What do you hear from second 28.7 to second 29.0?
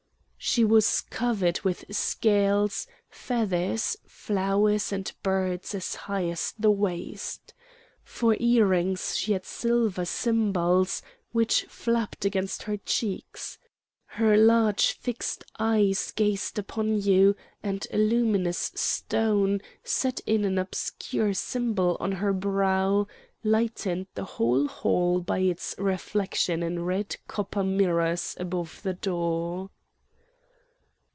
the